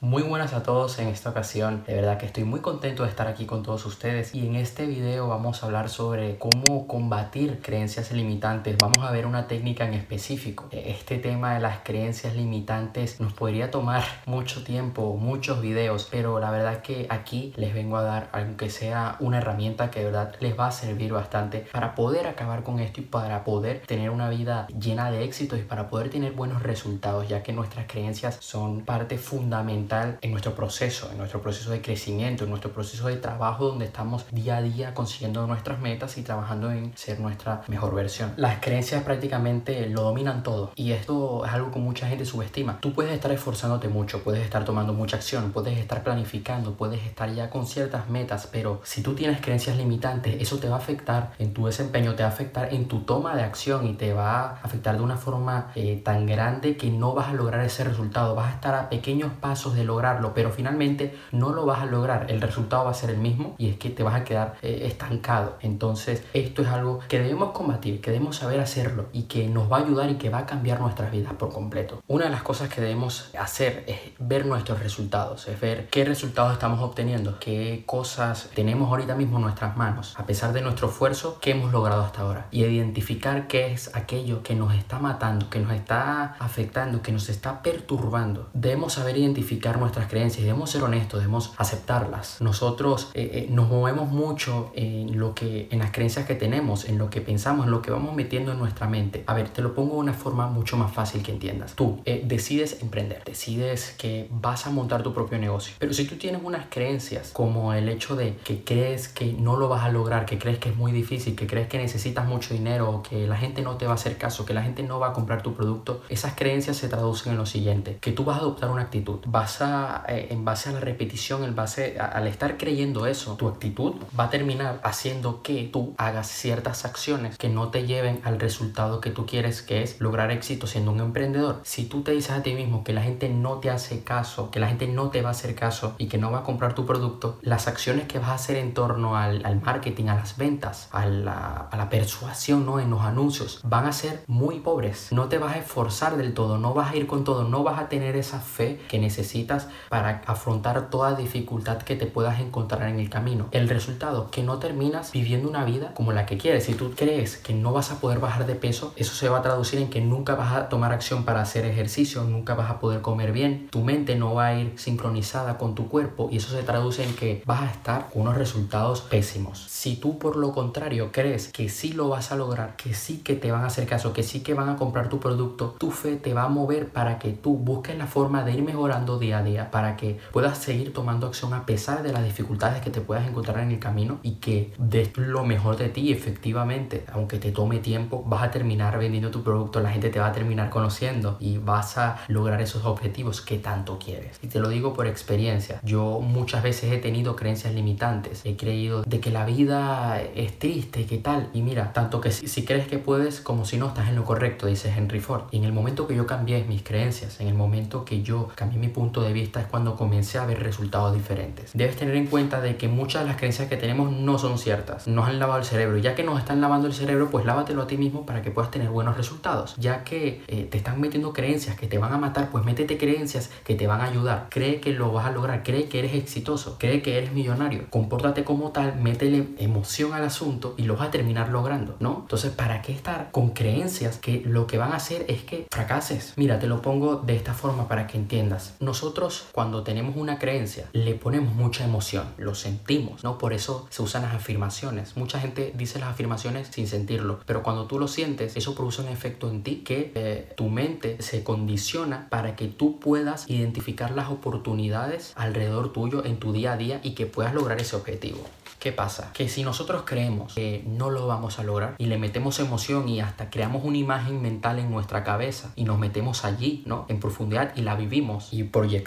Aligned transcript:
Muy 0.00 0.22
buenas 0.22 0.52
a 0.52 0.62
todos 0.62 1.00
en 1.00 1.08
esta 1.08 1.30
ocasión, 1.30 1.82
de 1.84 1.92
verdad 1.92 2.18
que 2.18 2.26
estoy 2.26 2.44
muy 2.44 2.60
contento 2.60 3.02
de 3.02 3.08
estar 3.08 3.26
aquí 3.26 3.46
con 3.46 3.64
todos 3.64 3.84
ustedes 3.84 4.32
y 4.32 4.46
en 4.46 4.54
este 4.54 4.86
video 4.86 5.26
vamos 5.26 5.60
a 5.60 5.66
hablar 5.66 5.88
sobre 5.88 6.38
cómo 6.38 6.86
combatir 6.86 7.60
creencias 7.60 8.12
limitantes, 8.12 8.76
vamos 8.78 8.98
a 8.98 9.10
ver 9.10 9.26
una 9.26 9.48
técnica 9.48 9.88
en 9.88 9.94
específico. 9.94 10.68
Este 10.70 11.18
tema 11.18 11.54
de 11.54 11.60
las 11.60 11.78
creencias 11.78 12.36
limitantes 12.36 13.18
nos 13.18 13.32
podría 13.32 13.72
tomar 13.72 14.04
mucho 14.26 14.62
tiempo, 14.62 15.16
muchos 15.16 15.60
videos, 15.60 16.06
pero 16.08 16.38
la 16.38 16.52
verdad 16.52 16.80
que 16.80 17.08
aquí 17.10 17.52
les 17.56 17.74
vengo 17.74 17.96
a 17.96 18.02
dar, 18.02 18.28
aunque 18.30 18.70
sea 18.70 19.16
una 19.18 19.38
herramienta 19.38 19.90
que 19.90 19.98
de 19.98 20.04
verdad 20.04 20.36
les 20.38 20.56
va 20.56 20.68
a 20.68 20.70
servir 20.70 21.12
bastante 21.12 21.66
para 21.72 21.96
poder 21.96 22.28
acabar 22.28 22.62
con 22.62 22.78
esto 22.78 23.00
y 23.00 23.04
para 23.04 23.42
poder 23.42 23.80
tener 23.84 24.10
una 24.10 24.30
vida 24.30 24.68
llena 24.68 25.10
de 25.10 25.24
éxitos 25.24 25.58
y 25.58 25.62
para 25.62 25.88
poder 25.88 26.08
tener 26.08 26.34
buenos 26.34 26.62
resultados, 26.62 27.28
ya 27.28 27.42
que 27.42 27.52
nuestras 27.52 27.88
creencias 27.88 28.36
son 28.38 28.84
parte 28.84 29.18
fundamental 29.18 29.87
en 29.90 30.30
nuestro 30.30 30.54
proceso, 30.54 31.08
en 31.10 31.18
nuestro 31.18 31.40
proceso 31.40 31.70
de 31.70 31.80
crecimiento, 31.80 32.44
en 32.44 32.50
nuestro 32.50 32.72
proceso 32.72 33.08
de 33.08 33.16
trabajo 33.16 33.66
donde 33.66 33.86
estamos 33.86 34.26
día 34.30 34.58
a 34.58 34.62
día 34.62 34.94
consiguiendo 34.94 35.46
nuestras 35.46 35.80
metas 35.80 36.18
y 36.18 36.22
trabajando 36.22 36.70
en 36.70 36.92
ser 36.96 37.20
nuestra 37.20 37.62
mejor 37.68 37.94
versión. 37.94 38.34
Las 38.36 38.60
creencias 38.60 39.02
prácticamente 39.02 39.88
lo 39.88 40.02
dominan 40.02 40.42
todo 40.42 40.72
y 40.74 40.92
esto 40.92 41.44
es 41.46 41.52
algo 41.52 41.70
que 41.70 41.78
mucha 41.78 42.06
gente 42.06 42.24
subestima. 42.24 42.78
Tú 42.80 42.92
puedes 42.92 43.12
estar 43.12 43.32
esforzándote 43.32 43.88
mucho, 43.88 44.22
puedes 44.22 44.42
estar 44.42 44.64
tomando 44.64 44.92
mucha 44.92 45.16
acción, 45.16 45.52
puedes 45.52 45.78
estar 45.78 46.02
planificando, 46.02 46.74
puedes 46.74 47.02
estar 47.04 47.32
ya 47.32 47.48
con 47.48 47.66
ciertas 47.66 48.08
metas, 48.10 48.48
pero 48.52 48.80
si 48.84 49.02
tú 49.02 49.14
tienes 49.14 49.40
creencias 49.40 49.76
limitantes, 49.76 50.36
eso 50.40 50.58
te 50.58 50.68
va 50.68 50.76
a 50.76 50.78
afectar 50.78 51.32
en 51.38 51.54
tu 51.54 51.66
desempeño, 51.66 52.14
te 52.14 52.22
va 52.22 52.28
a 52.28 52.32
afectar 52.32 52.74
en 52.74 52.88
tu 52.88 53.00
toma 53.00 53.34
de 53.34 53.42
acción 53.42 53.86
y 53.86 53.94
te 53.94 54.12
va 54.12 54.40
a 54.40 54.60
afectar 54.62 54.96
de 54.96 55.02
una 55.02 55.16
forma 55.16 55.72
eh, 55.74 56.00
tan 56.04 56.26
grande 56.26 56.76
que 56.76 56.90
no 56.90 57.14
vas 57.14 57.28
a 57.28 57.32
lograr 57.32 57.64
ese 57.64 57.84
resultado. 57.84 58.34
Vas 58.34 58.52
a 58.52 58.54
estar 58.54 58.74
a 58.74 58.88
pequeños 58.88 59.32
pasos 59.40 59.74
de 59.74 59.77
lograrlo, 59.84 60.34
pero 60.34 60.50
finalmente 60.50 61.16
no 61.32 61.50
lo 61.50 61.66
vas 61.66 61.82
a 61.82 61.86
lograr. 61.86 62.30
El 62.30 62.40
resultado 62.40 62.84
va 62.84 62.90
a 62.90 62.94
ser 62.94 63.10
el 63.10 63.18
mismo 63.18 63.54
y 63.58 63.70
es 63.70 63.76
que 63.76 63.90
te 63.90 64.02
vas 64.02 64.14
a 64.14 64.24
quedar 64.24 64.56
eh, 64.62 64.82
estancado. 64.84 65.56
Entonces, 65.60 66.24
esto 66.32 66.62
es 66.62 66.68
algo 66.68 67.00
que 67.08 67.18
debemos 67.18 67.52
combatir, 67.52 68.00
que 68.00 68.10
debemos 68.10 68.36
saber 68.36 68.60
hacerlo 68.60 69.06
y 69.12 69.22
que 69.24 69.48
nos 69.48 69.70
va 69.70 69.78
a 69.78 69.80
ayudar 69.80 70.10
y 70.10 70.14
que 70.14 70.30
va 70.30 70.38
a 70.38 70.46
cambiar 70.46 70.80
nuestras 70.80 71.10
vidas 71.10 71.32
por 71.34 71.52
completo. 71.52 72.02
Una 72.06 72.24
de 72.24 72.30
las 72.30 72.42
cosas 72.42 72.68
que 72.68 72.80
debemos 72.80 73.30
hacer 73.38 73.84
es 73.86 73.98
ver 74.18 74.46
nuestros 74.46 74.80
resultados, 74.80 75.48
es 75.48 75.60
ver 75.60 75.88
qué 75.88 76.04
resultados 76.04 76.52
estamos 76.52 76.80
obteniendo, 76.80 77.38
qué 77.38 77.82
cosas 77.86 78.50
tenemos 78.54 78.88
ahorita 78.88 79.14
mismo 79.14 79.36
en 79.36 79.44
nuestras 79.44 79.76
manos, 79.76 80.14
a 80.18 80.26
pesar 80.26 80.52
de 80.52 80.60
nuestro 80.60 80.88
esfuerzo, 80.88 81.38
que 81.40 81.52
hemos 81.52 81.72
logrado 81.72 82.02
hasta 82.02 82.22
ahora. 82.22 82.46
Y 82.50 82.64
identificar 82.64 83.46
qué 83.46 83.72
es 83.72 83.94
aquello 83.94 84.42
que 84.42 84.54
nos 84.54 84.74
está 84.74 84.98
matando, 84.98 85.50
que 85.50 85.58
nos 85.58 85.72
está 85.72 86.36
afectando, 86.38 87.02
que 87.02 87.12
nos 87.12 87.28
está 87.28 87.62
perturbando. 87.62 88.48
Debemos 88.52 88.94
saber 88.94 89.16
identificar 89.16 89.67
nuestras 89.76 90.08
creencias, 90.08 90.44
debemos 90.44 90.70
ser 90.70 90.82
honestos, 90.82 91.20
debemos 91.20 91.52
aceptarlas. 91.58 92.40
Nosotros 92.40 93.10
eh, 93.14 93.30
eh, 93.32 93.46
nos 93.50 93.68
movemos 93.68 94.08
mucho 94.08 94.72
en 94.74 95.18
lo 95.18 95.34
que 95.34 95.68
en 95.70 95.80
las 95.80 95.90
creencias 95.90 96.26
que 96.26 96.34
tenemos, 96.34 96.86
en 96.86 96.98
lo 96.98 97.10
que 97.10 97.20
pensamos, 97.20 97.66
en 97.66 97.72
lo 97.72 97.82
que 97.82 97.90
vamos 97.90 98.14
metiendo 98.14 98.52
en 98.52 98.58
nuestra 98.58 98.86
mente. 98.88 99.24
A 99.26 99.34
ver, 99.34 99.50
te 99.50 99.62
lo 99.62 99.74
pongo 99.74 99.94
de 99.94 100.00
una 100.00 100.12
forma 100.14 100.46
mucho 100.46 100.76
más 100.76 100.92
fácil 100.92 101.22
que 101.22 101.32
entiendas. 101.32 101.74
Tú 101.74 102.00
eh, 102.04 102.22
decides 102.24 102.80
emprender, 102.82 103.22
decides 103.24 103.94
que 103.98 104.28
vas 104.30 104.66
a 104.66 104.70
montar 104.70 105.02
tu 105.02 105.12
propio 105.12 105.38
negocio, 105.38 105.74
pero 105.78 105.92
si 105.92 106.04
tú 106.06 106.16
tienes 106.16 106.40
unas 106.42 106.66
creencias 106.70 107.30
como 107.32 107.72
el 107.74 107.88
hecho 107.88 108.16
de 108.16 108.36
que 108.36 108.64
crees 108.64 109.08
que 109.08 109.32
no 109.32 109.56
lo 109.56 109.68
vas 109.68 109.84
a 109.84 109.90
lograr, 109.90 110.24
que 110.26 110.38
crees 110.38 110.58
que 110.58 110.70
es 110.70 110.76
muy 110.76 110.92
difícil, 110.92 111.34
que 111.34 111.46
crees 111.46 111.68
que 111.68 111.78
necesitas 111.78 112.26
mucho 112.26 112.54
dinero 112.54 113.02
que 113.08 113.26
la 113.26 113.36
gente 113.36 113.62
no 113.62 113.76
te 113.76 113.86
va 113.86 113.92
a 113.92 113.94
hacer 113.94 114.16
caso, 114.16 114.44
que 114.44 114.54
la 114.54 114.62
gente 114.62 114.82
no 114.82 114.98
va 114.98 115.08
a 115.08 115.12
comprar 115.12 115.42
tu 115.42 115.54
producto, 115.54 116.02
esas 116.08 116.34
creencias 116.34 116.76
se 116.76 116.88
traducen 116.88 117.32
en 117.32 117.38
lo 117.38 117.46
siguiente, 117.46 117.98
que 118.00 118.12
tú 118.12 118.24
vas 118.24 118.38
a 118.38 118.40
adoptar 118.40 118.70
una 118.70 118.82
actitud, 118.82 119.18
vas 119.26 119.57
eh, 119.60 120.28
en 120.30 120.44
base 120.44 120.70
a 120.70 120.72
la 120.72 120.80
repetición, 120.80 121.44
en 121.44 121.54
base 121.54 121.98
al 121.98 122.26
estar 122.26 122.56
creyendo 122.56 123.06
eso, 123.06 123.36
tu 123.36 123.48
actitud 123.48 123.94
va 124.18 124.24
a 124.24 124.30
terminar 124.30 124.80
haciendo 124.84 125.42
que 125.42 125.68
tú 125.72 125.94
hagas 125.98 126.28
ciertas 126.28 126.84
acciones 126.84 127.36
que 127.38 127.48
no 127.48 127.68
te 127.68 127.86
lleven 127.86 128.20
al 128.24 128.38
resultado 128.40 129.00
que 129.00 129.10
tú 129.10 129.26
quieres, 129.26 129.62
que 129.62 129.82
es 129.82 130.00
lograr 130.00 130.30
éxito 130.30 130.66
siendo 130.66 130.92
un 130.92 131.00
emprendedor. 131.00 131.60
Si 131.64 131.84
tú 131.84 132.02
te 132.02 132.12
dices 132.12 132.32
a 132.32 132.42
ti 132.42 132.54
mismo 132.54 132.84
que 132.84 132.92
la 132.92 133.02
gente 133.02 133.28
no 133.28 133.58
te 133.58 133.70
hace 133.70 134.02
caso, 134.02 134.50
que 134.50 134.60
la 134.60 134.68
gente 134.68 134.86
no 134.86 135.10
te 135.10 135.22
va 135.22 135.28
a 135.28 135.32
hacer 135.32 135.54
caso 135.54 135.94
y 135.98 136.08
que 136.08 136.18
no 136.18 136.30
va 136.30 136.40
a 136.40 136.42
comprar 136.44 136.74
tu 136.74 136.86
producto, 136.86 137.38
las 137.42 137.68
acciones 137.68 138.06
que 138.06 138.18
vas 138.18 138.30
a 138.30 138.34
hacer 138.34 138.56
en 138.56 138.74
torno 138.74 139.16
al, 139.16 139.60
marketing, 139.60 140.06
a 140.06 140.14
las 140.14 140.36
ventas, 140.36 140.88
a 140.92 141.06
la, 141.06 141.68
a 141.70 141.76
la 141.76 141.88
persuasión, 141.88 142.64
¿no? 142.64 142.80
En 142.80 142.90
los 142.90 143.02
anuncios, 143.02 143.60
van 143.64 143.86
a 143.86 143.92
ser 143.92 144.22
muy 144.26 144.60
pobres. 144.60 145.08
No 145.12 145.28
te 145.28 145.38
vas 145.38 145.56
a 145.56 145.58
esforzar 145.58 146.16
del 146.16 146.34
todo, 146.34 146.58
no 146.58 146.74
vas 146.74 146.92
a 146.92 146.96
ir 146.96 147.06
con 147.06 147.24
todo, 147.24 147.44
no 147.44 147.62
vas 147.62 147.80
a 147.80 147.88
tener 147.88 148.16
esa 148.16 148.40
fe 148.40 148.80
que 148.88 148.98
necesitas 148.98 149.47
para 149.88 150.22
afrontar 150.26 150.90
toda 150.90 151.14
dificultad 151.14 151.78
que 151.78 151.96
te 151.96 152.06
puedas 152.06 152.40
encontrar 152.40 152.88
en 152.88 152.98
el 152.98 153.10
camino. 153.10 153.48
El 153.50 153.68
resultado, 153.68 154.30
que 154.30 154.42
no 154.42 154.58
terminas 154.58 155.12
viviendo 155.12 155.48
una 155.48 155.64
vida 155.64 155.94
como 155.94 156.12
la 156.12 156.26
que 156.26 156.38
quieres. 156.38 156.64
Si 156.64 156.74
tú 156.74 156.92
crees 156.94 157.36
que 157.36 157.54
no 157.54 157.72
vas 157.72 157.90
a 157.90 158.00
poder 158.00 158.18
bajar 158.18 158.46
de 158.46 158.54
peso, 158.54 158.92
eso 158.96 159.14
se 159.14 159.28
va 159.28 159.38
a 159.38 159.42
traducir 159.42 159.80
en 159.80 159.90
que 159.90 160.00
nunca 160.00 160.34
vas 160.34 160.52
a 160.54 160.68
tomar 160.68 160.92
acción 160.92 161.24
para 161.24 161.40
hacer 161.40 161.64
ejercicio, 161.64 162.24
nunca 162.24 162.54
vas 162.54 162.70
a 162.70 162.78
poder 162.78 163.00
comer 163.00 163.32
bien, 163.32 163.68
tu 163.70 163.82
mente 163.82 164.16
no 164.16 164.34
va 164.34 164.48
a 164.48 164.54
ir 164.54 164.74
sincronizada 164.76 165.58
con 165.58 165.74
tu 165.74 165.88
cuerpo 165.88 166.28
y 166.30 166.36
eso 166.36 166.54
se 166.54 166.62
traduce 166.62 167.04
en 167.04 167.14
que 167.14 167.42
vas 167.46 167.62
a 167.62 167.70
estar 167.70 168.10
con 168.10 168.22
unos 168.22 168.36
resultados 168.36 169.00
pésimos. 169.00 169.64
Si 169.68 169.96
tú 169.96 170.18
por 170.18 170.36
lo 170.36 170.52
contrario 170.52 171.10
crees 171.12 171.52
que 171.52 171.68
sí 171.68 171.92
lo 171.92 172.08
vas 172.08 172.32
a 172.32 172.36
lograr, 172.36 172.76
que 172.76 172.94
sí 172.94 173.18
que 173.18 173.34
te 173.34 173.50
van 173.50 173.64
a 173.64 173.68
hacer 173.68 173.86
caso, 173.86 174.12
que 174.12 174.22
sí 174.22 174.40
que 174.40 174.54
van 174.54 174.68
a 174.68 174.76
comprar 174.76 175.08
tu 175.08 175.20
producto, 175.20 175.76
tu 175.78 175.90
fe 175.90 176.16
te 176.16 176.34
va 176.34 176.44
a 176.44 176.48
mover 176.48 176.88
para 176.88 177.18
que 177.18 177.30
tú 177.30 177.56
busques 177.56 177.96
la 177.96 178.06
forma 178.06 178.44
de 178.44 178.52
ir 178.52 178.62
mejorando 178.62 179.18
día 179.18 179.37
para 179.70 179.96
que 179.96 180.18
puedas 180.32 180.58
seguir 180.58 180.92
tomando 180.92 181.26
acción 181.26 181.54
a 181.54 181.64
pesar 181.64 182.02
de 182.02 182.12
las 182.12 182.24
dificultades 182.24 182.82
que 182.82 182.90
te 182.90 183.00
puedas 183.00 183.26
encontrar 183.26 183.60
en 183.60 183.70
el 183.70 183.78
camino 183.78 184.18
y 184.22 184.32
que 184.36 184.72
des 184.78 185.16
lo 185.16 185.44
mejor 185.44 185.76
de 185.76 185.88
ti 185.88 186.12
efectivamente, 186.12 187.04
aunque 187.12 187.38
te 187.38 187.52
tome 187.52 187.78
tiempo, 187.78 188.24
vas 188.26 188.42
a 188.42 188.50
terminar 188.50 188.98
vendiendo 188.98 189.30
tu 189.30 189.42
producto, 189.42 189.80
la 189.80 189.90
gente 189.90 190.10
te 190.10 190.18
va 190.18 190.28
a 190.28 190.32
terminar 190.32 190.70
conociendo 190.70 191.36
y 191.40 191.58
vas 191.58 191.98
a 191.98 192.18
lograr 192.28 192.60
esos 192.60 192.84
objetivos 192.84 193.40
que 193.40 193.58
tanto 193.58 193.98
quieres. 193.98 194.38
Y 194.42 194.48
te 194.48 194.60
lo 194.60 194.68
digo 194.68 194.94
por 194.94 195.06
experiencia, 195.06 195.80
yo 195.82 196.20
muchas 196.20 196.62
veces 196.62 196.92
he 196.92 196.98
tenido 196.98 197.36
creencias 197.36 197.74
limitantes, 197.74 198.42
he 198.44 198.56
creído 198.56 199.02
de 199.02 199.20
que 199.20 199.30
la 199.30 199.44
vida 199.44 200.20
es 200.20 200.58
triste, 200.58 201.06
que 201.06 201.18
tal, 201.18 201.48
y 201.52 201.62
mira, 201.62 201.92
tanto 201.92 202.20
que 202.20 202.32
si, 202.32 202.48
si 202.48 202.64
crees 202.64 202.86
que 202.86 202.98
puedes 202.98 203.40
como 203.40 203.64
si 203.64 203.76
no 203.76 203.88
estás 203.88 204.08
en 204.08 204.16
lo 204.16 204.24
correcto, 204.24 204.66
dice 204.66 204.92
Henry 204.94 205.20
Ford. 205.20 205.44
Y 205.50 205.58
en 205.58 205.64
el 205.64 205.72
momento 205.72 206.06
que 206.06 206.14
yo 206.14 206.26
cambié 206.26 206.64
mis 206.64 206.82
creencias, 206.82 207.40
en 207.40 207.48
el 207.48 207.54
momento 207.54 208.04
que 208.04 208.22
yo 208.22 208.48
cambié 208.54 208.78
mi 208.78 208.88
punto 208.88 209.22
de 209.22 209.27
vista 209.32 209.60
es 209.60 209.66
cuando 209.66 209.96
comencé 209.96 210.38
a 210.38 210.46
ver 210.46 210.62
resultados 210.62 211.14
diferentes. 211.14 211.70
Debes 211.74 211.96
tener 211.96 212.16
en 212.16 212.26
cuenta 212.26 212.60
de 212.60 212.76
que 212.76 212.88
muchas 212.88 213.22
de 213.22 213.28
las 213.28 213.36
creencias 213.36 213.68
que 213.68 213.76
tenemos 213.76 214.12
no 214.12 214.38
son 214.38 214.58
ciertas, 214.58 215.06
nos 215.06 215.28
han 215.28 215.38
lavado 215.38 215.60
el 215.60 215.64
cerebro. 215.64 215.98
Ya 215.98 216.14
que 216.14 216.24
nos 216.24 216.38
están 216.38 216.60
lavando 216.60 216.86
el 216.86 216.94
cerebro, 216.94 217.30
pues 217.30 217.44
lávatelo 217.44 217.82
a 217.82 217.86
ti 217.86 217.96
mismo 217.96 218.26
para 218.26 218.42
que 218.42 218.50
puedas 218.50 218.70
tener 218.70 218.88
buenos 218.90 219.16
resultados. 219.16 219.74
Ya 219.76 220.04
que 220.04 220.42
eh, 220.48 220.68
te 220.70 220.78
están 220.78 221.00
metiendo 221.00 221.32
creencias 221.32 221.76
que 221.76 221.86
te 221.86 221.98
van 221.98 222.12
a 222.12 222.18
matar, 222.18 222.50
pues 222.50 222.64
métete 222.64 222.98
creencias 222.98 223.50
que 223.64 223.74
te 223.74 223.86
van 223.86 224.00
a 224.00 224.04
ayudar. 224.04 224.46
Cree 224.50 224.80
que 224.80 224.92
lo 224.92 225.12
vas 225.12 225.26
a 225.26 225.30
lograr, 225.30 225.62
cree 225.62 225.88
que 225.88 225.98
eres 225.98 226.14
exitoso, 226.14 226.76
cree 226.78 227.02
que 227.02 227.18
eres 227.18 227.32
millonario. 227.32 227.86
Compórtate 227.90 228.44
como 228.44 228.70
tal, 228.70 228.96
métele 229.00 229.48
emoción 229.58 230.12
al 230.12 230.24
asunto 230.24 230.74
y 230.76 230.82
lo 230.82 230.96
vas 230.96 231.08
a 231.08 231.10
terminar 231.10 231.48
logrando, 231.50 231.96
¿no? 232.00 232.18
Entonces, 232.22 232.52
¿para 232.52 232.82
qué 232.82 232.92
estar 232.92 233.30
con 233.30 233.50
creencias 233.50 234.18
que 234.18 234.42
lo 234.44 234.66
que 234.66 234.78
van 234.78 234.92
a 234.92 234.96
hacer 234.96 235.24
es 235.28 235.42
que 235.42 235.66
fracases? 235.70 236.34
Mira, 236.36 236.58
te 236.58 236.66
lo 236.66 236.82
pongo 236.82 237.16
de 237.16 237.36
esta 237.36 237.54
forma 237.54 237.88
para 237.88 238.06
que 238.06 238.16
entiendas. 238.16 238.74
Nosotros 238.80 239.17
cuando 239.52 239.82
tenemos 239.82 240.16
una 240.16 240.38
creencia 240.38 240.88
le 240.92 241.14
ponemos 241.14 241.54
mucha 241.54 241.84
emoción, 241.84 242.26
lo 242.36 242.54
sentimos, 242.54 243.24
¿no? 243.24 243.38
Por 243.38 243.52
eso 243.52 243.86
se 243.90 244.02
usan 244.02 244.22
las 244.22 244.34
afirmaciones. 244.34 245.16
Mucha 245.16 245.40
gente 245.40 245.72
dice 245.76 245.98
las 245.98 246.10
afirmaciones 246.10 246.68
sin 246.68 246.86
sentirlo, 246.86 247.40
pero 247.46 247.62
cuando 247.62 247.86
tú 247.86 247.98
lo 247.98 248.08
sientes, 248.08 248.56
eso 248.56 248.74
produce 248.74 249.02
un 249.02 249.08
efecto 249.08 249.50
en 249.50 249.62
ti 249.62 249.82
que 249.84 250.12
eh, 250.14 250.52
tu 250.56 250.68
mente 250.68 251.20
se 251.22 251.42
condiciona 251.44 252.28
para 252.30 252.56
que 252.56 252.68
tú 252.68 252.98
puedas 252.98 253.48
identificar 253.48 254.12
las 254.12 254.30
oportunidades 254.30 255.32
alrededor 255.36 255.92
tuyo 255.92 256.24
en 256.24 256.38
tu 256.38 256.52
día 256.52 256.72
a 256.72 256.76
día 256.76 257.00
y 257.02 257.12
que 257.12 257.26
puedas 257.26 257.54
lograr 257.54 257.80
ese 257.80 257.96
objetivo. 257.96 258.44
¿Qué 258.78 258.92
pasa? 258.92 259.32
Que 259.32 259.48
si 259.48 259.64
nosotros 259.64 260.02
creemos 260.04 260.54
que 260.54 260.84
no 260.86 261.10
lo 261.10 261.26
vamos 261.26 261.58
a 261.58 261.64
lograr 261.64 261.96
y 261.98 262.06
le 262.06 262.16
metemos 262.16 262.60
emoción 262.60 263.08
y 263.08 263.20
hasta 263.20 263.50
creamos 263.50 263.82
una 263.84 263.98
imagen 263.98 264.40
mental 264.40 264.78
en 264.78 264.88
nuestra 264.88 265.24
cabeza 265.24 265.72
y 265.74 265.82
nos 265.82 265.98
metemos 265.98 266.44
allí, 266.44 266.84
¿no? 266.86 267.04
En 267.08 267.18
profundidad 267.18 267.72
y 267.74 267.82
la 267.82 267.96
vivimos 267.96 268.52
y 268.52 268.62
proyectamos 268.62 268.97